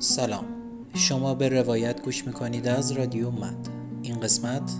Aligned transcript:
سلام. 0.00 0.44
شما 0.94 1.34
به 1.34 1.48
روایت 1.48 2.02
گوش 2.02 2.26
می‌کنید 2.26 2.68
از 2.68 2.92
رادیو 2.92 3.30
مد. 3.30 3.68
این 4.02 4.20
قسمت 4.20 4.72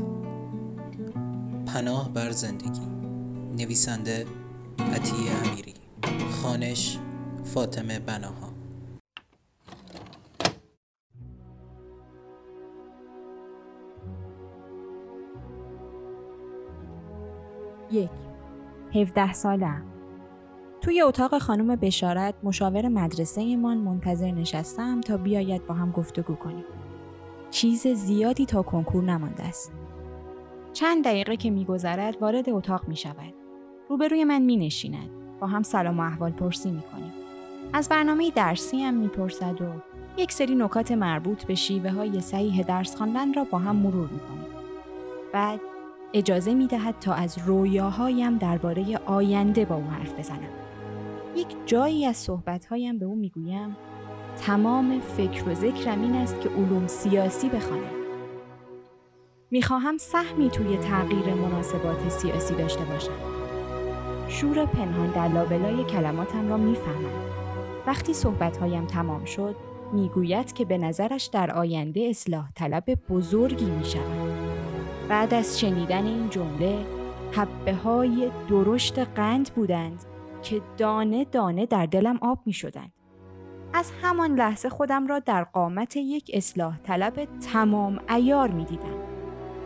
پناه 1.66 2.12
بر 2.12 2.30
زندگی. 2.30 2.80
نویسنده 3.58 4.26
عطیه 4.92 5.30
امیری. 5.44 5.74
خانش 6.30 6.98
فاطمه 7.44 7.98
بناها. 7.98 8.48
یک. 17.90 18.10
17 18.94 19.32
سالم 19.32 19.82
توی 20.80 21.02
اتاق 21.02 21.38
خانم 21.38 21.76
بشارت 21.76 22.34
مشاور 22.42 22.88
مدرسه 22.88 23.56
من 23.56 23.76
منتظر 23.76 24.30
نشستم 24.30 25.00
تا 25.00 25.16
بیاید 25.16 25.66
با 25.66 25.74
هم 25.74 25.90
گفتگو 25.90 26.34
کنیم. 26.34 26.64
چیز 27.50 27.86
زیادی 27.86 28.46
تا 28.46 28.62
کنکور 28.62 29.04
نمانده 29.04 29.42
است. 29.42 29.72
چند 30.72 31.04
دقیقه 31.04 31.36
که 31.36 31.50
میگذرد 31.50 32.22
وارد 32.22 32.50
اتاق 32.50 32.88
می 32.88 32.96
شود. 32.96 33.34
روبروی 33.88 34.24
من 34.24 34.42
می 34.42 34.56
نشیند. 34.56 35.10
با 35.40 35.46
هم 35.46 35.62
سلام 35.62 36.00
و 36.00 36.02
احوال 36.02 36.30
پرسی 36.30 36.70
می 36.70 36.82
کنیم. 36.82 37.12
از 37.72 37.88
برنامه 37.88 38.30
درسی 38.30 38.82
هم 38.82 38.94
می 38.94 39.08
پرسد 39.08 39.62
و 39.62 39.64
یک 40.16 40.32
سری 40.32 40.54
نکات 40.54 40.92
مربوط 40.92 41.44
به 41.44 41.54
شیوه 41.54 41.90
های 41.90 42.20
صحیح 42.20 42.62
درس 42.62 42.96
خواندن 42.96 43.34
را 43.34 43.44
با 43.44 43.58
هم 43.58 43.76
مرور 43.76 44.08
می 44.08 44.20
کنیم. 44.20 44.46
بعد 45.32 45.60
اجازه 46.14 46.54
می 46.54 46.66
دهد 46.66 46.94
تا 47.00 47.12
از 47.14 47.38
رویاهایم 47.46 48.38
درباره 48.38 48.96
آینده 49.06 49.64
با 49.64 49.74
او 49.74 49.84
حرف 49.84 50.18
بزنم. 50.18 50.67
یک 51.36 51.46
جایی 51.66 52.06
از 52.06 52.16
صحبتهایم 52.16 52.98
به 52.98 53.06
او 53.06 53.16
می‌گویم 53.16 53.76
تمام 54.46 55.00
فکر 55.00 55.48
و 55.48 55.54
ذکرم 55.54 56.02
این 56.02 56.14
است 56.14 56.40
که 56.40 56.48
علوم 56.48 56.86
سیاسی 56.86 57.48
بخوانم. 57.48 57.90
می‌خواهم 59.50 59.96
سهمی 59.98 60.50
توی 60.50 60.76
تغییر 60.76 61.34
مناسبات 61.34 62.08
سیاسی 62.08 62.54
داشته 62.54 62.84
باشم. 62.84 63.12
شور 64.28 64.66
پنهان 64.66 65.10
در 65.10 65.28
لابلای 65.28 65.84
کلماتم 65.84 66.48
را 66.48 66.56
می‌فهمم. 66.56 67.22
وقتی 67.86 68.14
صحبتهایم 68.14 68.86
تمام 68.86 69.24
شد، 69.24 69.56
می‌گوید 69.92 70.52
که 70.52 70.64
به 70.64 70.78
نظرش 70.78 71.26
در 71.26 71.50
آینده 71.50 72.00
اصلاح 72.00 72.48
طلب 72.54 72.84
بزرگی 73.10 73.70
می 73.70 73.84
شود. 73.84 74.32
بعد 75.08 75.34
از 75.34 75.60
شنیدن 75.60 76.06
این 76.06 76.30
جمله، 76.30 76.78
حبه 77.32 77.74
های 77.74 78.30
درشت 78.48 78.98
قند 78.98 79.50
بودند 79.54 80.04
که 80.42 80.62
دانه 80.76 81.24
دانه 81.24 81.66
در 81.66 81.86
دلم 81.86 82.18
آب 82.22 82.38
می 82.46 82.52
شدند. 82.52 82.92
از 83.72 83.92
همان 84.02 84.34
لحظه 84.34 84.68
خودم 84.68 85.06
را 85.06 85.18
در 85.18 85.44
قامت 85.44 85.96
یک 85.96 86.30
اصلاح 86.34 86.78
طلب 86.78 87.28
تمام 87.52 88.00
ایار 88.08 88.50
می 88.50 88.64
دیدم 88.64 88.98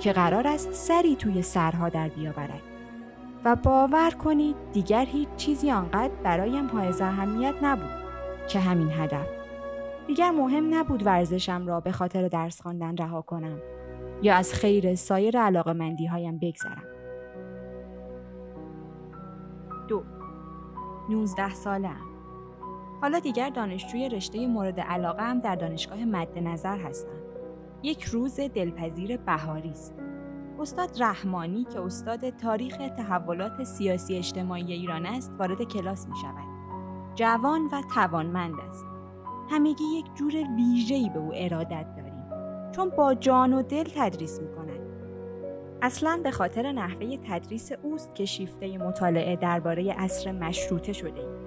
که 0.00 0.12
قرار 0.12 0.48
است 0.48 0.72
سری 0.72 1.16
توی 1.16 1.42
سرها 1.42 1.88
در 1.88 2.08
بیاورد. 2.08 2.62
و 3.44 3.56
باور 3.56 4.10
کنید 4.10 4.56
دیگر 4.72 5.04
هیچ 5.04 5.28
چیزی 5.36 5.70
آنقدر 5.70 6.12
برایم 6.24 6.66
های 6.66 7.02
اهمیت 7.02 7.54
نبود 7.62 8.02
که 8.48 8.58
همین 8.58 8.90
هدف. 8.90 9.28
دیگر 10.06 10.30
مهم 10.30 10.74
نبود 10.74 11.06
ورزشم 11.06 11.66
را 11.66 11.80
به 11.80 11.92
خاطر 11.92 12.28
درس 12.28 12.60
خواندن 12.60 12.96
رها 12.96 13.22
کنم 13.22 13.58
یا 14.22 14.34
از 14.34 14.54
خیر 14.54 14.94
سایر 14.94 15.38
علاقه 15.38 15.72
مندی 15.72 16.06
هایم 16.06 16.38
بگذرم. 16.38 16.91
19 21.08 21.54
سالم. 21.54 22.00
حالا 23.00 23.18
دیگر 23.18 23.50
دانشجوی 23.50 24.08
رشته 24.08 24.46
مورد 24.46 24.80
علاقه 24.80 25.22
هم 25.22 25.38
در 25.38 25.54
دانشگاه 25.54 26.04
مد 26.04 26.38
نظر 26.38 26.78
هستم. 26.78 27.22
یک 27.82 28.02
روز 28.02 28.40
دلپذیر 28.40 29.16
بهاری 29.16 29.70
است. 29.70 29.94
استاد 30.60 31.02
رحمانی 31.02 31.64
که 31.64 31.80
استاد 31.80 32.30
تاریخ 32.30 32.76
تحولات 32.76 33.64
سیاسی 33.64 34.16
اجتماعی 34.16 34.72
ایران 34.72 35.06
است 35.06 35.32
وارد 35.38 35.62
کلاس 35.62 36.08
می 36.08 36.16
شود. 36.16 36.52
جوان 37.14 37.64
و 37.72 37.82
توانمند 37.94 38.54
است. 38.68 38.86
همگی 39.50 39.84
یک 39.84 40.14
جور 40.14 40.32
ویژه‌ای 40.56 41.10
به 41.10 41.18
او 41.18 41.30
ارادت 41.34 41.86
داریم 41.96 42.12
چون 42.72 42.90
با 42.90 43.14
جان 43.14 43.52
و 43.52 43.62
دل 43.62 43.84
تدریس 43.84 44.40
می 44.40 44.48
اصلا 45.84 46.20
به 46.24 46.30
خاطر 46.30 46.72
نحوه 46.72 47.16
تدریس 47.16 47.72
اوست 47.82 48.14
که 48.14 48.24
شیفته 48.24 48.78
مطالعه 48.78 49.36
درباره 49.36 49.94
اصر 49.98 50.32
مشروطه 50.32 50.92
شده 50.92 51.20
ایم. 51.20 51.38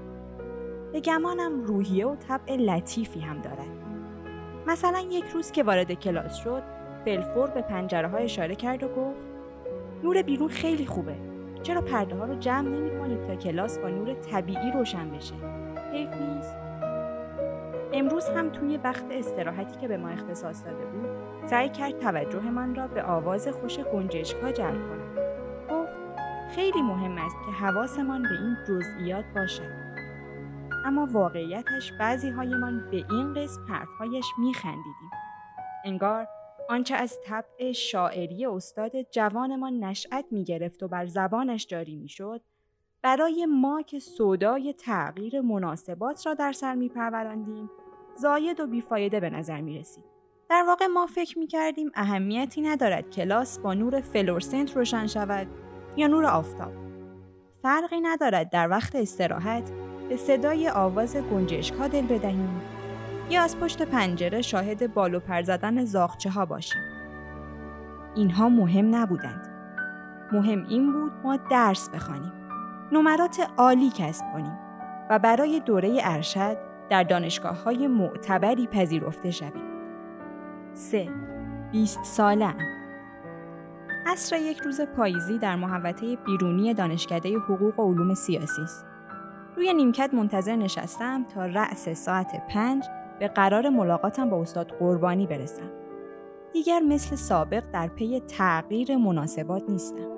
به 0.92 1.02
گمانم 1.02 1.64
روحیه 1.64 2.06
و 2.06 2.16
طبع 2.16 2.56
لطیفی 2.56 3.20
هم 3.20 3.40
دارد. 3.40 3.68
مثلا 4.68 5.00
یک 5.00 5.26
روز 5.26 5.52
که 5.52 5.64
وارد 5.64 5.92
کلاس 5.92 6.36
شد، 6.36 6.64
فلفور 7.06 7.50
به 7.50 7.62
پنجره 7.62 8.08
ها 8.08 8.18
اشاره 8.18 8.56
کرد 8.56 8.84
و 8.84 8.88
گفت 8.88 9.28
نور 10.04 10.22
بیرون 10.22 10.50
خیلی 10.50 10.86
خوبه. 10.86 11.16
چرا 11.64 11.82
پرده 11.82 12.16
ها 12.16 12.26
رو 12.26 12.36
جمع 12.36 12.70
نمی 12.70 13.00
کنید 13.00 13.24
تا 13.24 13.36
کلاس 13.36 13.80
با 13.80 13.90
نور 13.90 14.14
طبیعی 14.14 14.72
روشن 14.72 15.10
بشه؟ 15.10 15.36
حیف 15.94 16.10
نیست. 16.10 16.58
امروز 17.94 18.30
هم 18.30 18.50
توی 18.50 18.78
وقت 18.78 19.06
استراحتی 19.12 19.80
که 19.80 19.88
به 19.88 19.98
ما 19.98 20.10
اختصاص 20.10 20.66
داده 20.66 20.86
بود 20.86 21.10
سعی 21.50 21.70
کرد 21.70 22.00
توجهمان 22.00 22.76
را 22.76 22.88
به 22.88 23.04
آواز 23.04 23.48
خوش 23.48 23.80
گنجشکها 23.80 24.52
جلب 24.52 24.90
کند. 24.90 25.18
گفت 25.70 26.00
خیلی 26.56 26.82
مهم 26.82 27.18
است 27.18 27.36
که 27.46 27.52
حواسمان 27.52 28.22
به 28.22 28.42
این 28.42 28.56
جزئیات 28.68 29.26
باشد. 29.36 29.86
اما 30.86 31.08
واقعیتش 31.12 31.92
بعضی 32.00 32.30
هایمان 32.30 32.90
به 32.92 33.06
این 33.12 33.34
قسم 33.34 33.62
حرفهایش 33.70 34.26
میخندیدیم. 34.40 35.10
انگار 35.86 36.28
آنچه 36.70 36.96
از 36.96 37.20
طبع 37.26 37.72
شاعری 37.72 38.46
استاد 38.46 38.92
جوانمان 39.12 39.84
نشأت 39.84 40.26
می‌گرفت 40.32 40.84
و 40.84 40.88
بر 40.88 41.06
زبانش 41.06 41.68
جاری 41.68 41.96
می‌شد 41.96 42.42
برای 43.02 43.46
ما 43.46 43.82
که 43.82 44.00
صدای 44.00 44.74
تغییر 44.74 45.42
مناسبات 45.42 46.28
را 46.28 46.34
در 46.34 46.52
سر 46.52 46.76
میپروراندیم 46.76 47.70
زاید 48.16 48.60
و 48.60 48.68
بیفایده 48.68 49.20
به 49.20 49.30
نظر 49.30 49.62
می 49.62 49.80
رسید. 49.80 50.15
در 50.50 50.64
واقع 50.68 50.88
ما 50.88 51.06
فکر 51.06 51.40
می 51.40 51.48
کردیم 51.48 51.92
اهمیتی 51.96 52.62
ندارد 52.62 53.10
کلاس 53.10 53.60
با 53.60 53.74
نور 53.74 54.02
فلورسنت 54.02 54.76
روشن 54.76 55.08
شود 55.08 55.48
یا 55.96 56.08
نور 56.08 56.26
آفتاب. 56.26 56.72
فرقی 57.62 58.02
ندارد 58.02 58.50
در 58.50 58.70
وقت 58.70 58.96
استراحت 58.96 59.72
به 60.10 60.18
صدای 60.18 60.70
آواز 60.70 61.18
گنجشکا 61.18 61.88
دل 61.88 62.06
بدهیم 62.06 62.62
یا 63.30 63.42
از 63.42 63.60
پشت 63.60 63.82
پنجره 63.82 64.42
شاهد 64.42 64.94
بالو 64.94 65.20
پر 65.20 65.42
زدن 65.42 65.86
زاغچه 65.86 66.30
ها 66.30 66.46
باشیم. 66.46 66.82
اینها 68.16 68.50
مهم 68.50 68.96
نبودند. 68.96 69.48
مهم 70.32 70.66
این 70.70 70.92
بود 70.92 71.12
ما 71.24 71.38
درس 71.38 71.90
بخوانیم. 71.90 72.32
نمرات 72.92 73.50
عالی 73.58 73.90
کسب 73.90 74.26
کنیم 74.34 74.58
و 75.10 75.20
برای 75.20 75.60
دوره 75.60 75.98
ارشد 76.04 76.58
در 76.90 77.04
دانشگاه 77.04 77.64
های 77.64 77.88
معتبری 77.88 78.68
پذیرفته 78.68 79.32
شویم. 79.32 79.65
3. 80.76 81.10
20 81.72 82.04
ساله 82.04 82.56
عصر 84.06 84.38
یک 84.38 84.58
روز 84.58 84.82
پاییزی 84.82 85.38
در 85.38 85.56
محوطه 85.56 86.16
بیرونی 86.16 86.74
دانشکده 86.74 87.38
حقوق 87.38 87.80
و 87.80 87.84
علوم 87.84 88.14
سیاسی 88.14 88.62
است. 88.62 88.86
روی 89.56 89.74
نیمکت 89.74 90.14
منتظر 90.14 90.56
نشستم 90.56 91.24
تا 91.24 91.46
رأس 91.46 91.90
ساعت 91.90 92.48
پنج 92.50 92.86
به 93.20 93.28
قرار 93.28 93.70
ملاقاتم 93.70 94.30
با 94.30 94.42
استاد 94.42 94.72
قربانی 94.80 95.28
برسم. 95.28 95.72
دیگر 96.54 96.80
مثل 96.80 97.16
سابق 97.16 97.64
در 97.74 97.88
پی 97.88 98.20
تغییر 98.20 98.98
مناسبات 98.98 99.64
نیستم. 99.70 100.10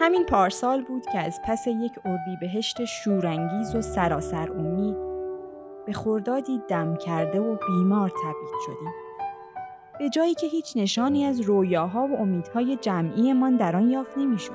همین 0.00 0.26
پارسال 0.26 0.82
بود 0.82 1.06
که 1.06 1.18
از 1.18 1.40
پس 1.44 1.66
یک 1.66 1.92
اردیبهشت 2.04 2.84
شورانگیز 2.84 3.74
و 3.74 3.82
سراسر 3.82 4.52
امید 4.52 4.96
به 5.86 5.92
خوردادی 5.92 6.60
دم 6.68 6.96
کرده 6.96 7.40
و 7.40 7.56
بیمار 7.66 8.08
تبدیل 8.08 8.60
شدیم. 8.66 9.09
به 10.00 10.08
جایی 10.08 10.34
که 10.34 10.46
هیچ 10.46 10.76
نشانی 10.76 11.24
از 11.24 11.40
رویاها 11.40 12.06
و 12.06 12.20
امیدهای 12.20 12.76
جمعیمان 12.76 13.56
در 13.56 13.76
آن 13.76 13.90
یافت 13.90 14.18
نمی‌شد. 14.18 14.52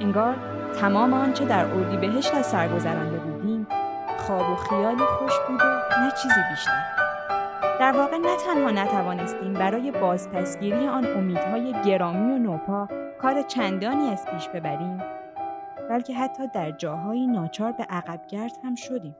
انگار 0.00 0.36
تمام 0.80 1.12
آنچه 1.12 1.44
در 1.44 1.64
اردی 1.64 1.96
بهشت 1.96 2.34
از 2.34 2.46
سرگذرانده 2.46 3.18
بودیم 3.18 3.66
خواب 4.18 4.50
و 4.50 4.54
خیالی 4.54 5.04
خوش 5.18 5.32
بود 5.48 5.60
و 5.60 6.00
نه 6.00 6.10
چیزی 6.22 6.40
بیشتر. 6.50 6.82
در 7.80 7.92
واقع 7.92 8.16
نه 8.16 8.36
تنها 8.36 8.70
نتوانستیم 8.70 9.52
برای 9.52 9.90
بازپسگیری 9.90 10.86
آن 10.86 11.06
امیدهای 11.06 11.74
گرامی 11.86 12.32
و 12.32 12.38
نوپا 12.38 12.88
کار 13.22 13.42
چندانی 13.42 14.08
از 14.08 14.26
پیش 14.26 14.48
ببریم 14.48 14.98
بلکه 15.90 16.14
حتی 16.14 16.42
در 16.54 16.70
جاهایی 16.70 17.26
ناچار 17.26 17.72
به 17.72 17.84
عقبگرد 17.84 18.52
هم 18.64 18.74
شدیم. 18.74 19.16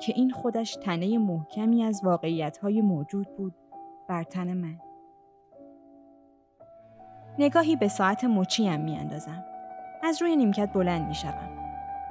که 0.00 0.12
این 0.16 0.30
خودش 0.30 0.76
تنه 0.76 1.18
محکمی 1.18 1.84
از 1.84 2.00
واقعیتهای 2.04 2.80
موجود 2.80 3.26
بود 3.36 3.54
بر 4.10 4.22
تن 4.22 4.54
من. 4.54 4.80
نگاهی 7.38 7.76
به 7.76 7.88
ساعت 7.88 8.24
مچیم 8.24 8.80
می 8.80 8.96
اندازم. 8.96 9.44
از 10.02 10.22
روی 10.22 10.36
نیمکت 10.36 10.72
بلند 10.72 11.08
می 11.08 11.14
شدم. 11.14 11.48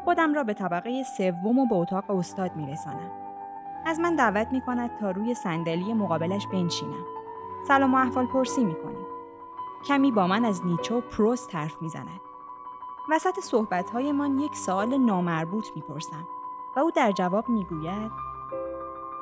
خودم 0.03 0.33
را 0.33 0.43
به 0.43 0.53
طبقه 0.53 1.03
سوم 1.03 1.59
و 1.59 1.65
به 1.65 1.75
اتاق 1.75 2.11
استاد 2.11 2.55
می 2.55 2.71
رسانم. 2.71 3.11
از 3.85 3.99
من 3.99 4.15
دعوت 4.15 4.47
می 4.51 4.61
کند 4.61 4.97
تا 4.99 5.11
روی 5.11 5.33
صندلی 5.33 5.93
مقابلش 5.93 6.47
بنشینم. 6.47 7.05
سلام 7.67 7.93
و 7.93 7.97
احوال 7.97 8.25
پرسی 8.25 8.63
می 8.63 8.75
کنیم. 8.75 9.05
کمی 9.87 10.11
با 10.11 10.27
من 10.27 10.45
از 10.45 10.65
نیچه 10.65 10.95
و 10.95 11.01
پروست 11.01 11.55
حرف 11.55 11.81
می 11.81 11.89
زند. 11.89 12.21
وسط 13.11 13.39
صحبتهایمان 13.39 14.39
یک 14.39 14.55
سوال 14.55 14.97
نامربوط 14.97 15.65
می‌پرسم 15.75 16.27
و 16.75 16.79
او 16.79 16.91
در 16.91 17.11
جواب 17.11 17.49
می‌گوید 17.49 18.11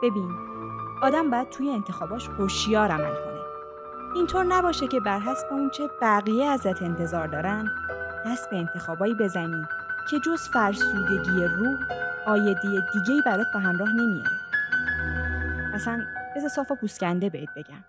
ببین 0.03 0.56
آدم 1.01 1.29
باید 1.29 1.49
توی 1.49 1.69
انتخاباش 1.69 2.27
هوشیار 2.27 2.91
عمل 2.91 3.13
کنه. 3.13 3.41
اینطور 4.15 4.43
نباشه 4.43 4.87
که 4.87 4.99
بر 4.99 5.19
حسب 5.19 5.47
اونچه 5.51 5.89
بقیه 6.01 6.45
ازت 6.45 6.81
انتظار 6.81 7.27
دارن 7.27 7.67
دست 8.25 8.49
به 8.49 8.57
انتخابایی 8.57 9.13
بزنی 9.13 9.63
که 10.09 10.19
جز 10.19 10.49
فرسودگی 10.53 11.43
روح 11.43 11.77
آیدی 12.25 12.81
دیگهی 12.93 13.21
برات 13.25 13.47
به 13.53 13.59
همراه 13.59 13.89
نمیاره. 13.93 14.37
اصلا 15.73 16.01
بذار 16.35 16.65
و 16.71 16.75
پوسکنده 16.75 17.29
بهت 17.29 17.49
بگم. 17.55 17.83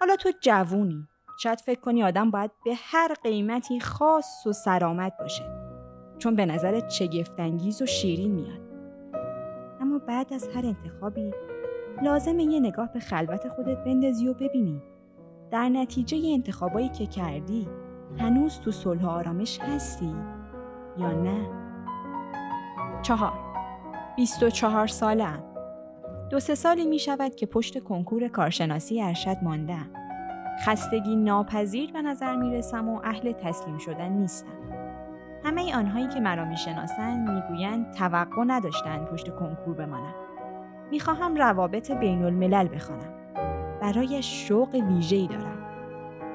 حالا 0.00 0.16
تو 0.16 0.32
جوونی. 0.40 1.08
شاید 1.38 1.60
فکر 1.60 1.80
کنی 1.80 2.04
آدم 2.04 2.30
باید 2.30 2.50
به 2.64 2.74
هر 2.74 3.14
قیمتی 3.22 3.80
خاص 3.80 4.46
و 4.46 4.52
سرآمد 4.52 5.12
باشه. 5.18 5.44
چون 6.18 6.36
به 6.36 6.46
نظرت 6.46 6.90
شگفتانگیز 6.90 7.82
و 7.82 7.86
شیرین 7.86 8.32
میاد. 8.32 8.60
اما 9.80 9.98
بعد 9.98 10.32
از 10.32 10.48
هر 10.54 10.66
انتخابی 10.66 11.32
لازمه 12.02 12.42
یه 12.42 12.60
نگاه 12.60 12.92
به 12.92 13.00
خلوت 13.00 13.48
خودت 13.48 13.84
بندازی 13.84 14.28
و 14.28 14.34
ببینی. 14.34 14.82
در 15.50 15.68
نتیجه 15.68 16.18
انتخابایی 16.32 16.88
که 16.88 17.06
کردی 17.06 17.68
هنوز 18.18 18.60
تو 18.60 18.70
صلح 18.70 19.06
آرامش 19.06 19.60
هستی 19.60 20.14
یا 20.98 21.12
نه؟ 21.12 21.48
چهار. 23.02 23.32
بیست 24.16 24.42
و 24.42 24.50
چهار 24.50 24.86
سالم. 24.86 25.42
دو 26.30 26.40
سه 26.40 26.54
سالی 26.54 26.86
می 26.86 26.98
شود 26.98 27.34
که 27.34 27.46
پشت 27.46 27.84
کنکور 27.84 28.28
کارشناسی 28.28 29.02
ارشد 29.02 29.36
ماندم 29.42 29.86
خستگی 30.66 31.16
ناپذیر 31.16 31.92
به 31.92 32.02
نظر 32.02 32.36
می 32.36 32.56
رسم 32.56 32.88
و 32.88 33.00
اهل 33.04 33.32
تسلیم 33.32 33.78
شدن 33.78 34.12
نیستم. 34.12 34.48
همه 35.44 35.76
آنهایی 35.76 36.08
که 36.08 36.20
مرا 36.20 36.44
می‌شناسند 36.44 37.30
می‌گویند 37.30 37.92
توقع 37.92 38.44
نداشتند 38.46 39.04
پشت 39.06 39.30
کنکور 39.30 39.74
بمانم. 39.74 40.23
می‌خواهم 40.90 41.36
روابط 41.36 41.90
بین 41.90 42.22
الملل 42.24 42.68
بخوانم. 42.74 43.14
برای 43.80 44.22
شوق 44.22 44.74
ویژه‌ای 44.74 45.26
دارم. 45.26 45.58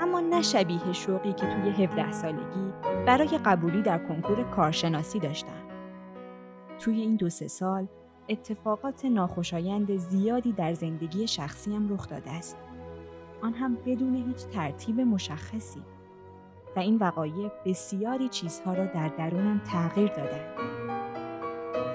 اما 0.01 0.19
نه 0.19 0.41
شبیه 0.41 0.93
شوقی 0.93 1.33
که 1.33 1.47
توی 1.47 1.85
17 1.85 2.11
سالگی 2.11 2.73
برای 3.05 3.27
قبولی 3.45 3.81
در 3.81 3.97
کنکور 3.97 4.43
کارشناسی 4.43 5.19
داشتم. 5.19 5.63
توی 6.79 7.01
این 7.01 7.15
دو 7.15 7.29
سه 7.29 7.47
سال 7.47 7.87
اتفاقات 8.29 9.05
ناخوشایند 9.05 9.95
زیادی 9.95 10.51
در 10.51 10.73
زندگی 10.73 11.27
شخصیم 11.27 11.93
رخ 11.93 12.07
داده 12.07 12.31
است. 12.31 12.57
آن 13.41 13.53
هم 13.53 13.77
بدون 13.85 14.15
هیچ 14.15 14.47
ترتیب 14.47 15.01
مشخصی 15.01 15.81
و 16.75 16.79
این 16.79 16.97
وقایع 16.97 17.51
بسیاری 17.65 18.29
چیزها 18.29 18.73
را 18.73 18.85
در 18.85 19.07
درونم 19.07 19.61
تغییر 19.71 20.09
داده. 20.09 20.41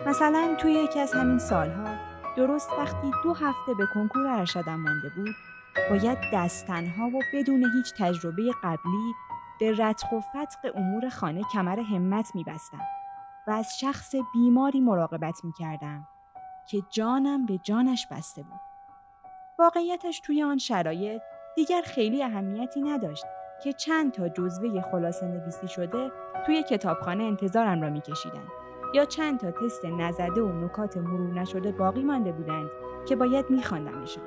مثلا 0.07 0.55
توی 0.59 0.73
یکی 0.73 1.01
از 1.01 1.13
همین 1.13 1.39
سالها 1.39 1.94
درست 2.37 2.73
وقتی 2.79 3.11
دو 3.25 3.35
هفته 3.35 3.75
به 3.79 3.87
کنکور 3.95 4.27
ارشدم 4.27 4.81
مانده 4.81 5.09
بود 5.17 5.35
باید 5.91 6.19
دستنها 6.33 7.07
و 7.07 7.21
بدون 7.35 7.65
هیچ 7.75 7.95
تجربه 7.99 8.43
قبلی 8.63 9.13
به 9.61 9.73
رتق 9.73 10.13
و 10.13 10.21
فتق 10.21 10.77
امور 10.77 11.09
خانه 11.09 11.43
کمر 11.53 11.81
همت 11.81 12.35
میبستم 12.35 12.81
و 13.47 13.51
از 13.51 13.79
شخص 13.81 14.15
بیماری 14.33 14.81
مراقبت 14.81 15.45
می‌کردم 15.45 16.09
که 16.69 16.83
جانم 16.91 17.47
به 17.47 17.59
جانش 17.59 18.07
بسته 18.11 18.43
بود. 18.43 18.61
واقعیتش 19.59 20.21
توی 20.21 20.43
آن 20.43 20.59
شرایط 20.59 21.23
دیگر 21.57 21.83
خیلی 21.83 22.23
اهمیتی 22.23 22.81
نداشت 22.83 23.25
که 23.65 23.73
چند 23.73 24.13
تا 24.13 24.29
جزوه 24.29 24.81
خلاصه 24.81 25.27
نویسی 25.27 25.69
شده 25.69 26.11
توی 26.47 26.63
کتابخانه 26.63 27.25
انتظارم 27.25 27.83
را 27.83 27.91
میکشیدند 27.91 28.64
یا 28.95 29.05
چند 29.05 29.41
تا 29.41 29.51
تست 29.51 29.85
نزده 29.85 30.43
و 30.43 30.65
نکات 30.65 30.97
مرور 30.97 31.31
نشده 31.31 31.73
باقی 31.73 32.03
مانده 32.03 32.33
بودند 32.33 32.71
که 33.09 33.17
باید 33.17 33.51
میخواندمشان. 33.51 34.25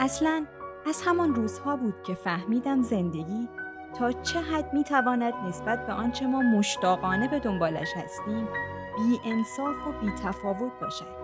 اصلا 0.00 0.46
از 0.86 1.02
همان 1.06 1.34
روزها 1.34 1.76
بود 1.76 2.02
که 2.02 2.14
فهمیدم 2.14 2.82
زندگی 2.82 3.48
تا 3.98 4.12
چه 4.12 4.40
حد 4.40 4.74
می‌تواند 4.74 5.34
نسبت 5.48 5.86
به 5.86 5.92
آنچه 5.92 6.26
ما 6.26 6.40
مشتاقانه 6.42 7.28
به 7.28 7.38
دنبالش 7.38 7.92
هستیم 7.96 8.48
بی 8.96 9.30
انصاف 9.30 9.76
و 9.86 10.00
بی 10.00 10.10
تفاوت 10.24 10.72
باشد. 10.80 11.20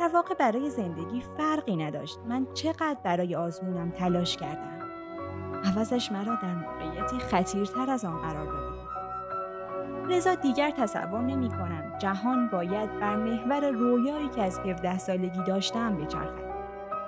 در 0.00 0.08
واقع 0.14 0.34
برای 0.34 0.70
زندگی 0.70 1.22
فرقی 1.36 1.76
نداشت. 1.76 2.18
من 2.28 2.46
چقدر 2.54 2.96
برای 3.04 3.36
آزمونم 3.36 3.90
تلاش 3.90 4.36
کردم. 4.36 4.78
عوضش 5.64 6.12
مرا 6.12 6.34
در 6.42 6.54
موقعیتی 6.54 7.18
خطیرتر 7.18 7.90
از 7.90 8.04
آن 8.04 8.18
قرار 8.18 8.46
داد. 8.46 8.63
لذا 10.08 10.34
دیگر 10.34 10.70
تصور 10.70 11.20
نمی 11.20 11.48
کنم 11.48 11.98
جهان 11.98 12.48
باید 12.48 13.00
بر 13.00 13.16
محور 13.16 13.70
رویایی 13.70 14.28
که 14.28 14.42
از 14.42 14.58
17 14.58 14.98
سالگی 14.98 15.42
داشتم 15.46 15.96
بچرخد 15.96 16.44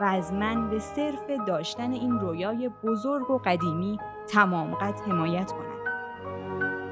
و 0.01 0.05
از 0.05 0.33
من 0.33 0.71
به 0.71 0.79
صرف 0.79 1.31
داشتن 1.47 1.93
این 1.93 2.21
رویای 2.21 2.71
بزرگ 2.85 3.31
و 3.31 3.39
قدیمی 3.39 3.99
تمام 4.29 4.75
قد 4.75 5.01
حمایت 5.01 5.53
کند. 5.53 5.77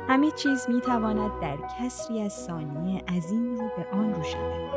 همه 0.08 0.30
چیز 0.30 0.66
می 0.68 0.80
تواند 0.80 1.30
در 1.40 1.56
کسری 1.80 2.22
از 2.22 2.32
ثانیه 2.32 3.02
از 3.16 3.30
این 3.30 3.56
رو 3.56 3.68
به 3.76 3.86
آن 3.92 4.14
رو 4.14 4.22
شود. 4.22 4.74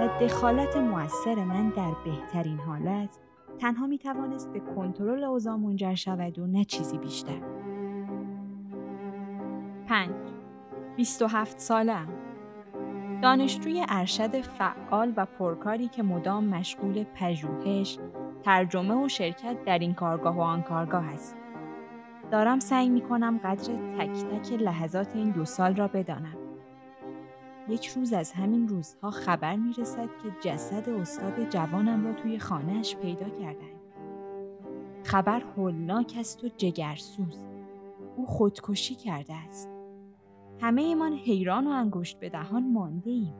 و 0.00 0.08
دخالت 0.20 0.76
موثر 0.76 1.34
من 1.34 1.68
در 1.68 1.92
بهترین 2.04 2.58
حالت 2.58 3.18
تنها 3.58 3.86
می 3.86 3.98
توانست 3.98 4.52
به 4.52 4.60
کنترل 4.60 5.24
اوضاع 5.24 5.56
منجر 5.56 5.94
شود 5.94 6.38
و 6.38 6.46
نه 6.46 6.64
چیزی 6.64 6.98
بیشتر. 6.98 7.40
5. 9.88 10.10
27 11.00 11.58
سالم 11.58 12.08
دانشجوی 13.22 13.84
ارشد 13.88 14.40
فعال 14.40 15.12
و 15.16 15.26
پرکاری 15.26 15.88
که 15.88 16.02
مدام 16.02 16.44
مشغول 16.44 17.04
پژوهش، 17.14 17.98
ترجمه 18.42 19.04
و 19.04 19.08
شرکت 19.08 19.64
در 19.64 19.78
این 19.78 19.94
کارگاه 19.94 20.36
و 20.36 20.40
آن 20.40 20.62
کارگاه 20.62 21.04
است. 21.04 21.36
دارم 22.30 22.60
سعی 22.60 22.88
می 22.88 23.00
کنم 23.00 23.40
قدر 23.44 23.72
تک 23.98 24.10
تک 24.10 24.52
لحظات 24.52 25.16
این 25.16 25.30
دو 25.30 25.44
سال 25.44 25.76
را 25.76 25.88
بدانم. 25.88 26.36
یک 27.68 27.86
روز 27.86 28.12
از 28.12 28.32
همین 28.32 28.68
روزها 28.68 29.10
خبر 29.10 29.56
می 29.56 29.72
رسد 29.78 30.08
که 30.22 30.48
جسد 30.48 30.88
استاد 30.88 31.50
جوانم 31.50 32.06
را 32.06 32.12
توی 32.12 32.38
خانهش 32.38 32.96
پیدا 32.96 33.28
کردن. 33.28 33.80
خبر 35.04 35.42
هولناک 35.56 36.14
است 36.18 36.44
و 36.44 36.48
جگرسوز. 36.56 37.44
او 38.16 38.26
خودکشی 38.26 38.94
کرده 38.94 39.34
است. 39.34 39.79
همه 40.60 40.82
ایمان 40.82 41.12
حیران 41.12 41.66
و 41.66 41.70
انگشت 41.70 42.20
به 42.20 42.28
دهان 42.28 42.72
مانده 42.72 43.10
ایم 43.10 43.34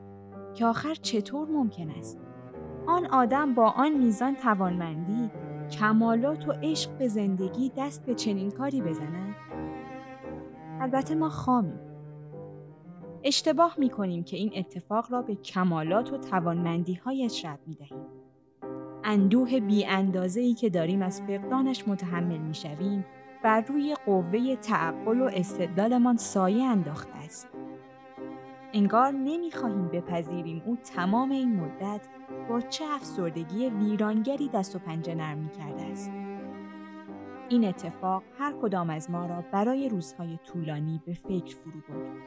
که 0.53 0.65
آخر 0.65 0.93
چطور 0.93 1.47
ممکن 1.47 1.89
است؟ 1.89 2.19
آن 2.87 3.05
آدم 3.05 3.53
با 3.53 3.69
آن 3.69 3.97
میزان 3.97 4.35
توانمندی 4.35 5.31
کمالات 5.71 6.47
و 6.47 6.51
عشق 6.51 6.97
به 6.97 7.07
زندگی 7.07 7.71
دست 7.77 8.05
به 8.05 8.15
چنین 8.15 8.51
کاری 8.51 8.81
بزند؟ 8.81 9.35
البته 10.79 11.15
ما 11.15 11.29
خامیم. 11.29 11.79
اشتباه 13.23 13.75
می 13.77 13.89
کنیم 13.89 14.23
که 14.23 14.37
این 14.37 14.51
اتفاق 14.55 15.11
را 15.11 15.21
به 15.21 15.35
کمالات 15.35 16.13
و 16.13 16.17
توانمندی 16.17 16.93
هایش 16.93 17.45
رب 17.45 17.59
می 17.67 17.75
دهیم. 17.75 18.05
اندوه 19.03 19.59
بی 19.59 19.85
اندازه 19.85 20.41
ای 20.41 20.53
که 20.53 20.69
داریم 20.69 21.01
از 21.01 21.21
فقدانش 21.21 21.87
متحمل 21.87 22.37
می 22.37 22.53
شویم 22.53 23.05
بر 23.43 23.61
روی 23.61 23.95
قوه 24.05 24.55
تعقل 24.55 25.21
و 25.21 25.29
استدلالمان 25.33 26.17
سایه 26.17 26.63
انداخته 26.63 27.15
است. 27.15 27.47
انگار 28.73 29.11
نمی 29.11 29.51
خواهیم 29.51 29.87
بپذیریم 29.87 30.61
او 30.65 30.75
تمام 30.75 31.31
این 31.31 31.55
مدت 31.55 32.01
با 32.49 32.61
چه 32.61 32.85
افسردگی 32.85 33.69
ویرانگری 33.69 34.49
دست 34.53 34.75
و 34.75 34.79
پنجه 34.79 35.15
نرم 35.15 35.49
کرده 35.49 35.81
است. 35.81 36.11
این 37.49 37.65
اتفاق 37.65 38.23
هر 38.39 38.53
کدام 38.61 38.89
از 38.89 39.11
ما 39.11 39.25
را 39.25 39.43
برای 39.51 39.89
روزهای 39.89 40.39
طولانی 40.43 41.01
به 41.05 41.13
فکر 41.13 41.55
فرو 41.55 41.81
برد. 41.89 42.17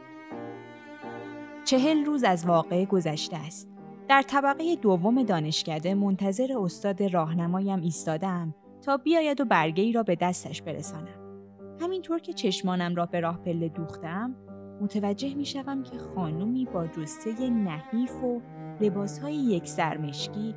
چهل 1.65 2.05
روز 2.05 2.25
از 2.25 2.47
واقعه 2.47 2.87
گذشته 2.87 3.37
است. 3.37 3.71
در 4.09 4.23
طبقه 4.23 4.77
دوم 4.77 5.23
دانشکده 5.23 5.95
منتظر 5.95 6.59
استاد 6.59 7.03
راهنمایم 7.03 7.81
ایستادم 7.81 8.55
تا 8.85 8.97
بیاید 8.97 9.41
و 9.41 9.45
برگه 9.45 9.83
ای 9.83 9.93
را 9.93 10.03
به 10.03 10.17
دستش 10.17 10.63
برسانم. 10.63 11.45
همینطور 11.81 12.19
که 12.19 12.33
چشمانم 12.33 12.95
را 12.95 13.07
به 13.07 13.21
راه 13.21 13.39
پله 13.39 13.69
دوختم، 13.69 14.35
متوجه 14.81 15.35
می 15.35 15.45
شوم 15.45 15.83
که 15.83 15.99
خانمی 15.99 16.65
با 16.65 16.87
جسته 16.87 17.51
نحیف 17.51 18.23
و 18.25 18.41
لباسهای 18.81 19.35
یک 19.35 19.69
سرمشکی 19.69 20.55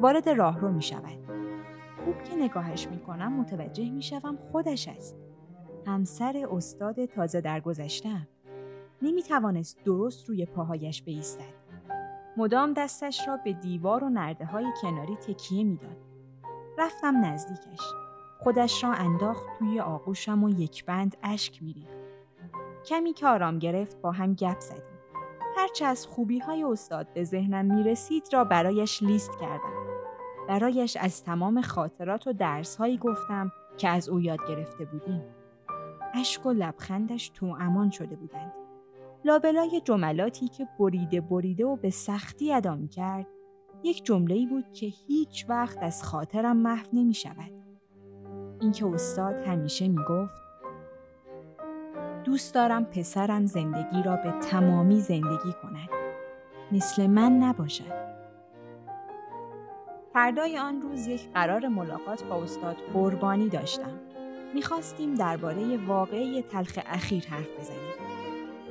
وارد 0.00 0.28
راهرو 0.28 0.72
می 0.72 0.82
شود. 0.82 1.18
خوب 2.04 2.22
که 2.22 2.36
نگاهش 2.36 2.88
می 2.88 2.98
کنم 2.98 3.32
متوجه 3.32 3.90
می 3.90 4.02
شوم 4.02 4.38
خودش 4.52 4.88
است. 4.88 5.16
همسر 5.86 6.46
استاد 6.50 7.04
تازه 7.04 7.40
درگذشتم. 7.40 8.28
نمی 9.02 9.22
توانست 9.22 9.84
درست 9.84 10.28
روی 10.28 10.46
پاهایش 10.46 11.02
بایستد. 11.02 11.54
مدام 12.36 12.72
دستش 12.72 13.28
را 13.28 13.36
به 13.44 13.52
دیوار 13.52 14.04
و 14.04 14.08
نرده 14.08 14.44
های 14.44 14.66
کناری 14.82 15.16
تکیه 15.16 15.64
می‌داد. 15.64 16.07
رفتم 16.78 17.24
نزدیکش. 17.24 17.80
خودش 18.38 18.84
را 18.84 18.92
انداخت 18.92 19.44
توی 19.58 19.80
آغوشم 19.80 20.44
و 20.44 20.48
یک 20.48 20.84
بند 20.84 21.16
اشک 21.22 21.62
میریخت. 21.62 21.98
کمی 22.86 23.12
که 23.12 23.26
آرام 23.26 23.58
گرفت 23.58 24.00
با 24.00 24.12
هم 24.12 24.34
گپ 24.34 24.60
زدیم. 24.60 24.98
هرچه 25.56 25.84
از 25.84 26.06
خوبی 26.06 26.38
های 26.38 26.64
استاد 26.64 27.12
به 27.14 27.24
ذهنم 27.24 27.74
می 27.74 27.82
رسید 27.82 28.28
را 28.32 28.44
برایش 28.44 29.02
لیست 29.02 29.38
کردم. 29.40 29.72
برایش 30.48 30.96
از 30.96 31.24
تمام 31.24 31.60
خاطرات 31.60 32.26
و 32.26 32.32
درس 32.32 32.76
هایی 32.76 32.98
گفتم 32.98 33.52
که 33.76 33.88
از 33.88 34.08
او 34.08 34.20
یاد 34.20 34.40
گرفته 34.48 34.84
بودیم. 34.84 35.22
اشک 36.14 36.46
و 36.46 36.52
لبخندش 36.52 37.28
تو 37.28 37.56
امان 37.60 37.90
شده 37.90 38.16
بودند. 38.16 38.52
لابلای 39.24 39.80
جملاتی 39.84 40.48
که 40.48 40.68
بریده 40.78 41.20
بریده 41.20 41.66
و 41.66 41.76
به 41.76 41.90
سختی 41.90 42.52
ادا 42.52 42.78
کرد 42.96 43.26
یک 43.82 44.04
جمله 44.04 44.46
بود 44.46 44.72
که 44.72 44.86
هیچ 44.86 45.46
وقت 45.48 45.78
از 45.82 46.04
خاطرم 46.04 46.56
محو 46.56 46.86
نمی 46.92 47.14
شود. 47.14 47.52
اینکه 48.60 48.86
استاد 48.86 49.34
همیشه 49.34 49.88
می 49.88 50.04
گفت 50.08 50.48
دوست 52.24 52.54
دارم 52.54 52.84
پسرم 52.84 53.46
زندگی 53.46 54.02
را 54.02 54.16
به 54.16 54.30
تمامی 54.30 55.00
زندگی 55.00 55.52
کند. 55.62 55.88
مثل 56.72 57.06
من 57.06 57.32
نباشد. 57.32 58.08
فردای 60.12 60.58
آن 60.58 60.82
روز 60.82 61.06
یک 61.06 61.32
قرار 61.32 61.68
ملاقات 61.68 62.24
با 62.24 62.42
استاد 62.42 62.76
قربانی 62.92 63.48
داشتم. 63.48 64.00
می‌خواستیم 64.54 65.14
درباره 65.14 65.86
واقعی 65.86 66.42
تلخ 66.42 66.78
اخیر 66.86 67.26
حرف 67.26 67.60
بزنیم. 67.60 67.78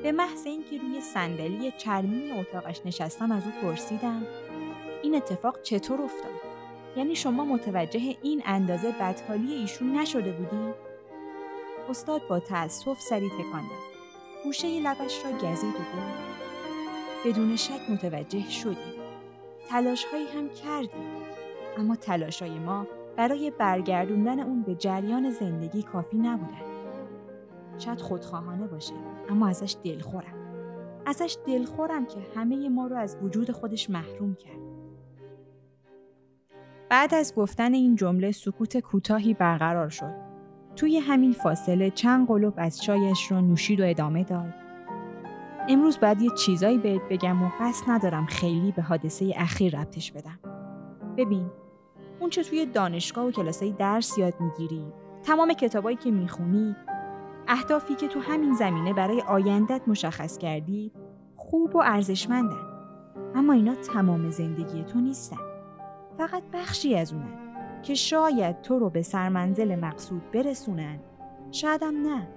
به 0.04 0.12
محض 0.12 0.46
اینکه 0.46 0.78
روی 0.78 1.02
صندلی 1.02 1.72
چرمی 1.78 2.32
اتاقش 2.32 2.82
نشستم 2.86 3.32
از 3.32 3.44
او 3.46 3.52
پرسیدم 3.62 4.22
این 5.04 5.16
اتفاق 5.16 5.62
چطور 5.62 6.02
افتاد؟ 6.02 6.32
یعنی 6.98 7.16
شما 7.16 7.46
متوجه 7.46 8.16
این 8.22 8.42
اندازه 8.46 8.92
بدحالی 8.92 9.54
ایشون 9.54 9.98
نشده 9.98 10.32
بودی؟ 10.32 10.74
استاد 11.90 12.28
با 12.28 12.40
تأسف 12.40 13.02
سری 13.02 13.30
تکان 13.30 13.62
داد. 13.62 13.88
گوشه 14.44 14.80
لبش 14.80 15.26
را 15.26 15.32
گزید 15.32 15.76
و 15.76 15.78
گفت 15.78 16.38
بدون 17.26 17.56
شک 17.56 17.90
متوجه 17.90 18.50
شدیم. 18.50 18.94
تلاش 19.70 20.06
هایی 20.06 20.26
هم 20.28 20.50
کردیم. 20.50 21.12
اما 21.78 21.96
تلاش 21.96 22.42
های 22.42 22.60
ما 22.60 22.88
برای 23.16 23.52
برگردوندن 23.52 24.40
اون 24.40 24.62
به 24.62 24.76
جریان 24.76 25.32
زندگی 25.32 25.84
کافی 25.84 26.18
نبودن. 26.18 26.62
شاید 27.78 28.02
خودخواهانه 28.02 28.68
باشه 28.68 28.94
اما 29.30 29.48
ازش 29.48 29.76
دلخورم. 29.84 30.34
ازش 31.06 31.38
دلخورم 31.48 32.06
که 32.06 32.20
همه 32.36 32.70
ما 32.70 32.88
رو 32.88 32.96
از 32.96 33.18
وجود 33.22 33.52
خودش 33.52 33.90
محروم 33.90 34.36
کرد. 34.36 34.77
بعد 36.90 37.14
از 37.14 37.36
گفتن 37.36 37.74
این 37.74 37.96
جمله 37.96 38.32
سکوت 38.32 38.78
کوتاهی 38.78 39.34
برقرار 39.34 39.90
شد. 39.90 40.14
توی 40.76 40.98
همین 40.98 41.34
فاصله 41.34 41.90
چند 41.90 42.28
قلوب 42.28 42.54
از 42.58 42.82
چایش 42.82 43.32
را 43.32 43.42
نوشید 43.42 43.80
و 43.80 43.84
ادامه 43.86 44.24
داد. 44.24 44.54
امروز 45.70 46.00
باید 46.00 46.22
یه 46.22 46.30
چیزایی 46.30 46.78
بهت 46.78 47.02
بگم 47.10 47.44
و 47.44 47.50
قصد 47.60 47.84
ندارم 47.88 48.26
خیلی 48.26 48.72
به 48.72 48.82
حادثه 48.82 49.34
اخیر 49.36 49.80
ربطش 49.80 50.12
بدم. 50.12 50.40
ببین، 51.18 51.46
اون 52.20 52.30
چه 52.30 52.44
توی 52.44 52.66
دانشگاه 52.66 53.26
و 53.26 53.32
کلاسای 53.32 53.72
درس 53.72 54.18
یاد 54.18 54.34
می‌گیری، 54.40 54.86
تمام 55.24 55.54
کتابایی 55.54 55.98
که 55.98 56.12
می‌خونی، 56.12 56.76
اهدافی 57.48 57.96
که 57.96 58.08
تو 58.08 58.20
همین 58.20 58.54
زمینه 58.54 58.94
برای 58.94 59.22
آیندت 59.22 59.82
مشخص 59.88 60.38
کردی، 60.38 60.92
خوب 61.36 61.76
و 61.76 61.80
ارزشمندن. 61.86 62.68
اما 63.36 63.54
اینا 63.54 63.76
تمام 63.76 64.30
زندگی 64.30 64.84
تو 64.84 65.00
نیستن. 65.00 65.47
فقط 66.18 66.44
بخشی 66.54 66.96
از 66.96 67.14
اونن 67.14 67.48
که 67.84 67.94
شاید 67.94 68.62
تو 68.62 68.80
رو 68.80 68.90
به 68.90 69.02
سرمنزل 69.02 69.76
مقصود 69.76 70.32
برسونن. 70.32 71.00
شایدم 71.52 72.02
نه. 72.02 72.28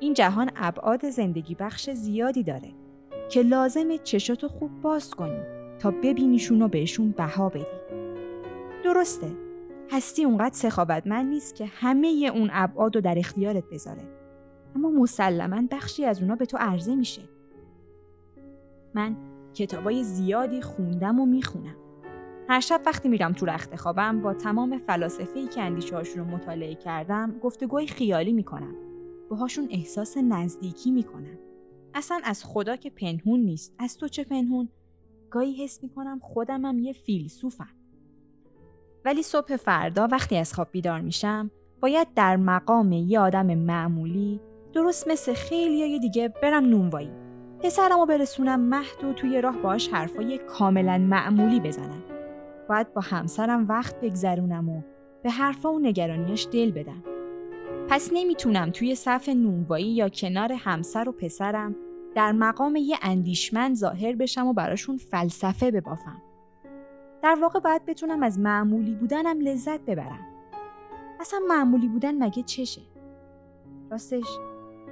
این 0.00 0.14
جهان 0.14 0.50
ابعاد 0.56 1.10
زندگی 1.10 1.54
بخش 1.54 1.90
زیادی 1.90 2.42
داره 2.42 2.70
که 3.30 3.42
لازمه 3.42 3.98
چشاتو 3.98 4.48
خوب 4.48 4.80
باز 4.82 5.10
کنی 5.10 5.40
تا 5.78 5.90
ببینیشون 5.90 6.62
و 6.62 6.68
بهشون 6.68 7.10
بها 7.10 7.48
بدی. 7.48 7.64
درسته. 8.84 9.26
هستی 9.90 10.24
اونقدر 10.24 10.54
سخاوتمند 10.54 11.30
نیست 11.30 11.54
که 11.54 11.66
همه 11.66 12.30
اون 12.34 12.50
ابعاد 12.52 12.94
رو 12.94 13.00
در 13.00 13.18
اختیارت 13.18 13.64
بذاره. 13.72 14.02
اما 14.76 14.90
مسلما 14.90 15.62
بخشی 15.70 16.04
از 16.04 16.22
اونا 16.22 16.36
به 16.36 16.46
تو 16.46 16.56
عرضه 16.56 16.94
میشه. 16.94 17.22
من 18.94 19.16
کتابای 19.54 20.04
زیادی 20.04 20.62
خوندم 20.62 21.20
و 21.20 21.26
می‌خونم. 21.26 21.76
هر 22.48 22.60
شب 22.60 22.80
وقتی 22.86 23.08
میرم 23.08 23.32
تو 23.32 23.46
رخت 23.46 23.76
خوابم 23.76 24.22
با 24.22 24.34
تمام 24.34 24.78
فلاسفه 24.78 25.46
که 25.46 25.62
اندیشه 25.62 25.98
رو 25.98 26.24
مطالعه 26.24 26.74
کردم 26.74 27.38
گفتگوی 27.42 27.86
خیالی 27.86 28.32
می‌کنم. 28.32 28.74
باهاشون 29.30 29.68
احساس 29.70 30.16
نزدیکی 30.16 30.90
می‌کنم. 30.90 31.38
اصلا 31.94 32.20
از 32.24 32.44
خدا 32.44 32.76
که 32.76 32.90
پنهون 32.90 33.40
نیست. 33.40 33.74
از 33.78 33.96
تو 33.98 34.08
چه 34.08 34.24
پنهون؟ 34.24 34.68
گاهی 35.30 35.64
حس 35.64 35.82
می‌کنم 35.82 36.18
خودمم 36.22 36.78
یه 36.78 36.92
فیلسوفم. 36.92 37.74
ولی 39.04 39.22
صبح 39.22 39.56
فردا 39.56 40.08
وقتی 40.12 40.36
از 40.36 40.54
خواب 40.54 40.68
بیدار 40.70 41.00
میشم 41.00 41.50
باید 41.80 42.08
در 42.14 42.36
مقام 42.36 42.92
یه 42.92 43.20
آدم 43.20 43.54
معمولی 43.54 44.40
درست 44.72 45.08
مثل 45.08 45.34
خیلی 45.34 45.98
دیگه 45.98 46.28
برم 46.42 46.64
نونوایی. 46.64 47.10
پسرم 47.60 47.98
و 47.98 48.06
برسونم 48.06 48.60
مهد 48.60 49.04
و 49.04 49.12
توی 49.12 49.40
راه 49.40 49.56
باش 49.56 49.88
حرفای 49.88 50.38
کاملا 50.38 50.98
معمولی 50.98 51.60
بزنم. 51.60 52.13
باید 52.68 52.94
با 52.94 53.00
همسرم 53.00 53.66
وقت 53.68 54.00
بگذرونم 54.00 54.68
و 54.68 54.82
به 55.22 55.30
حرفا 55.30 55.72
و 55.72 55.78
نگرانیاش 55.78 56.48
دل 56.52 56.70
بدم. 56.70 57.02
پس 57.88 58.10
نمی‌تونم 58.12 58.70
توی 58.70 58.94
صف 58.94 59.28
نونوایی 59.28 59.90
یا 59.90 60.08
کنار 60.08 60.52
همسر 60.52 61.08
و 61.08 61.12
پسرم 61.12 61.76
در 62.14 62.32
مقام 62.32 62.76
یه 62.76 62.96
اندیشمند 63.02 63.76
ظاهر 63.76 64.14
بشم 64.16 64.46
و 64.46 64.52
براشون 64.52 64.96
فلسفه 64.96 65.70
ببافم. 65.70 66.22
در 67.22 67.38
واقع 67.40 67.60
باید 67.60 67.84
بتونم 67.84 68.22
از 68.22 68.38
معمولی 68.38 68.94
بودنم 68.94 69.40
لذت 69.40 69.80
ببرم. 69.80 70.26
اصلا 71.20 71.40
معمولی 71.48 71.88
بودن 71.88 72.24
مگه 72.24 72.42
چشه؟ 72.42 72.82
راستش 73.90 74.26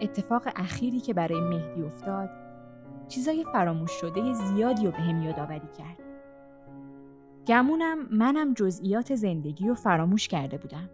اتفاق 0.01 0.43
اخیری 0.57 1.01
که 1.01 1.15
برای 1.15 1.41
مهدی 1.41 1.83
افتاد 1.83 2.31
چیزای 3.09 3.45
فراموش 3.53 3.91
شده 3.91 4.33
زیادی 4.33 4.85
رو 4.85 4.91
به 4.91 4.99
هم 4.99 5.23
یادآوری 5.23 5.69
کرد. 5.79 6.02
گمونم 7.47 7.99
منم 8.11 8.55
جزئیات 8.55 9.15
زندگی 9.15 9.69
رو 9.69 9.75
فراموش 9.75 10.29
کرده 10.29 10.59
بودم. 10.59 10.91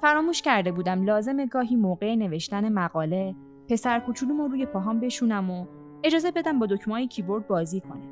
فراموش 0.00 0.42
کرده 0.42 0.72
بودم 0.72 1.04
لازم 1.04 1.46
گاهی 1.46 1.76
موقع 1.76 2.14
نوشتن 2.14 2.72
مقاله 2.72 3.34
پسر 3.68 4.00
کوچولومو 4.00 4.48
روی 4.48 4.66
پاهام 4.66 5.00
بشونم 5.00 5.50
و 5.50 5.66
اجازه 6.04 6.30
بدم 6.30 6.58
با 6.58 6.66
دکمه 6.66 7.06
کیبورد 7.06 7.46
بازی 7.46 7.80
کنه. 7.80 8.02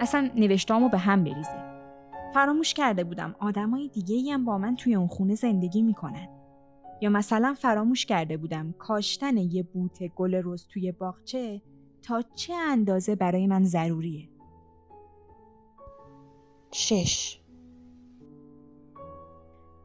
اصلا 0.00 0.30
نوشتامو 0.36 0.88
به 0.88 0.98
هم 0.98 1.24
بریزه. 1.24 1.70
فراموش 2.34 2.74
کرده 2.74 3.04
بودم 3.04 3.34
آدمای 3.38 3.88
دیگه 3.88 4.32
هم 4.32 4.44
با 4.44 4.58
من 4.58 4.76
توی 4.76 4.94
اون 4.94 5.06
خونه 5.06 5.34
زندگی 5.34 5.82
می‌کنن. 5.82 6.28
یا 7.00 7.10
مثلا 7.10 7.54
فراموش 7.54 8.06
کرده 8.06 8.36
بودم 8.36 8.74
کاشتن 8.78 9.36
یه 9.36 9.62
بوته 9.62 10.08
گل 10.08 10.34
روز 10.34 10.66
توی 10.66 10.92
باغچه 10.92 11.62
تا 12.02 12.22
چه 12.34 12.54
اندازه 12.54 13.16
برای 13.16 13.46
من 13.46 13.64
ضروریه. 13.64 14.28
شش. 16.72 17.40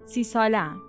سی 0.05 0.23
سالم 0.23 0.81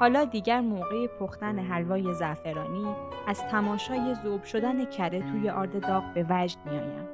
حالا 0.00 0.24
دیگر 0.24 0.60
موقع 0.60 1.06
پختن 1.06 1.58
حلوای 1.58 2.14
زعفرانی 2.14 2.86
از 3.26 3.44
تماشای 3.44 4.14
ذوب 4.22 4.44
شدن 4.44 4.84
کره 4.84 5.20
توی 5.20 5.50
آرد 5.50 5.86
داغ 5.86 6.14
به 6.14 6.26
وجد 6.30 6.58
میآیم. 6.66 7.08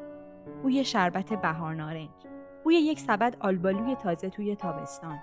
بوی 0.63 0.85
شربت 0.85 1.33
بهار 1.33 1.75
نارنج. 1.75 2.11
بوی 2.65 2.75
یک 2.75 3.01
سبد 3.01 3.37
آلبالوی 3.41 3.95
تازه 3.95 4.31
توی 4.31 4.57
تابستان. 4.57 5.19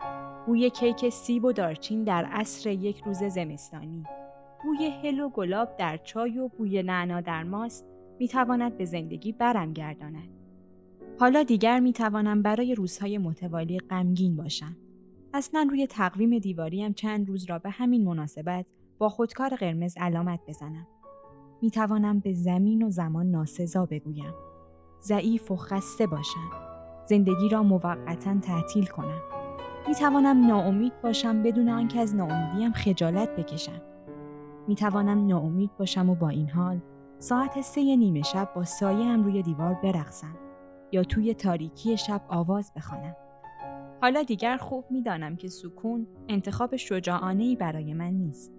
بوی 0.45 0.69
کیک 0.69 1.09
سیب 1.09 1.45
و 1.45 1.51
دارچین 1.51 2.03
در 2.03 2.25
عصر 2.25 2.69
یک 2.69 3.03
روز 3.05 3.23
زمستانی. 3.23 4.03
بوی 4.63 4.89
هل 5.03 5.19
و 5.19 5.29
گلاب 5.29 5.75
در 5.77 5.97
چای 5.97 6.39
و 6.39 6.47
بوی 6.47 6.83
نعنا 6.83 7.21
در 7.21 7.43
ماست. 7.43 7.85
می‌تواند 8.19 8.77
به 8.77 8.85
زندگی 8.85 9.31
برم 9.31 9.73
گرداند. 9.73 10.40
حالا 11.21 11.43
دیگر 11.43 11.79
می 11.79 11.93
توانم 11.93 12.41
برای 12.41 12.75
روزهای 12.75 13.17
متوالی 13.17 13.79
غمگین 13.79 14.35
باشم. 14.35 14.77
اصلا 15.33 15.67
روی 15.69 15.87
تقویم 15.87 16.39
دیواریم 16.39 16.93
چند 16.93 17.27
روز 17.27 17.45
را 17.49 17.59
به 17.59 17.69
همین 17.69 18.03
مناسبت 18.03 18.65
با 18.97 19.09
خودکار 19.09 19.55
قرمز 19.55 19.97
علامت 19.97 20.39
بزنم. 20.47 20.87
می 21.61 21.71
توانم 21.71 22.19
به 22.19 22.33
زمین 22.33 22.83
و 22.83 22.89
زمان 22.89 23.31
ناسزا 23.31 23.85
بگویم. 23.85 24.33
ضعیف 25.01 25.51
و 25.51 25.55
خسته 25.55 26.07
باشم. 26.07 26.51
زندگی 27.05 27.49
را 27.49 27.63
موقتا 27.63 28.39
تعطیل 28.39 28.85
کنم. 28.85 29.21
می 29.87 29.95
توانم 29.95 30.47
ناامید 30.47 31.01
باشم 31.01 31.43
بدون 31.43 31.69
آنکه 31.69 31.99
از 31.99 32.15
ناامیدیم 32.15 32.71
خجالت 32.71 33.35
بکشم. 33.35 33.81
می 34.67 34.75
توانم 34.75 35.27
ناامید 35.27 35.77
باشم 35.79 36.09
و 36.09 36.15
با 36.15 36.29
این 36.29 36.49
حال 36.49 36.79
ساعت 37.19 37.61
سه 37.61 37.95
نیمه 37.95 38.21
شب 38.21 38.49
با 38.55 38.63
سایه 38.63 39.05
هم 39.05 39.23
روی 39.23 39.41
دیوار 39.41 39.73
برقصم. 39.73 40.50
یا 40.91 41.03
توی 41.03 41.33
تاریکی 41.33 41.97
شب 41.97 42.21
آواز 42.27 42.71
بخوانم. 42.75 43.15
حالا 44.01 44.23
دیگر 44.23 44.57
خوب 44.57 44.85
می‌دانم 44.89 45.35
که 45.35 45.47
سکون 45.47 46.07
انتخاب 46.27 46.75
شجاعانه 46.75 47.55
برای 47.55 47.93
من 47.93 48.13
نیست. 48.13 48.53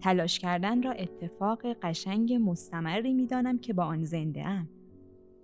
تلاش 0.00 0.38
کردن 0.38 0.82
را 0.82 0.92
اتفاق 0.92 1.66
قشنگ 1.82 2.34
مستمری 2.34 3.12
می‌دانم 3.12 3.58
که 3.58 3.72
با 3.72 3.84
آن 3.84 4.04
زنده 4.04 4.46
ام. 4.46 4.68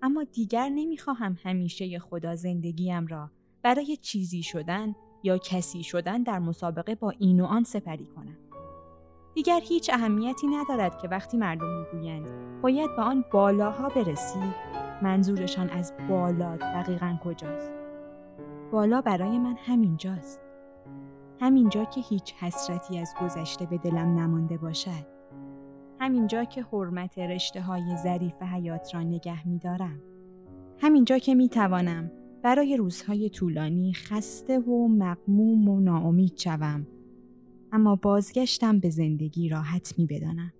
اما 0.02 0.24
دیگر 0.24 0.68
نمی‌خواهم 0.68 1.36
همیشه 1.42 1.98
خدا 1.98 2.34
زندگیم 2.34 3.06
را 3.06 3.30
برای 3.62 3.96
چیزی 3.96 4.42
شدن 4.42 4.94
یا 5.22 5.38
کسی 5.38 5.82
شدن 5.82 6.22
در 6.22 6.38
مسابقه 6.38 6.94
با 6.94 7.10
این 7.10 7.40
و 7.40 7.44
آن 7.44 7.64
سپری 7.64 8.06
کنم. 8.06 8.36
دیگر 9.34 9.60
هیچ 9.64 9.90
اهمیتی 9.92 10.46
ندارد 10.46 10.98
که 10.98 11.08
وقتی 11.08 11.36
مردم 11.36 11.78
می‌گویند 11.78 12.30
باید 12.62 12.96
به 12.96 13.02
آن 13.02 13.24
بالاها 13.32 13.88
برسی 13.88 14.38
منظورشان 15.02 15.70
از 15.70 15.92
بالا 16.08 16.56
دقیقا 16.56 17.18
کجاست 17.24 17.72
بالا 18.72 19.00
برای 19.00 19.38
من 19.38 19.56
همینجاست 19.66 20.40
همینجا 21.40 21.84
که 21.84 22.00
هیچ 22.00 22.34
حسرتی 22.34 22.98
از 22.98 23.14
گذشته 23.22 23.66
به 23.66 23.78
دلم 23.78 24.18
نمانده 24.18 24.56
باشد 24.56 25.18
همینجا 26.00 26.44
که 26.44 26.62
حرمت 26.62 27.18
رشته 27.18 27.60
های 27.60 27.96
ظریف 28.02 28.42
حیات 28.42 28.94
را 28.94 29.02
نگه 29.02 29.48
می 29.48 29.58
دارم. 29.58 30.02
همینجا 30.78 31.18
که 31.18 31.34
می 31.34 31.48
توانم 31.48 32.10
برای 32.42 32.76
روزهای 32.76 33.30
طولانی 33.30 33.92
خسته 33.92 34.58
و 34.58 34.88
مقموم 34.88 35.68
و 35.68 35.80
ناامید 35.80 36.36
شوم 36.36 36.86
اما 37.72 37.96
بازگشتم 37.96 38.80
به 38.80 38.90
زندگی 38.90 39.48
راحت 39.48 39.94
می 39.98 40.06
بدانم. 40.06 40.52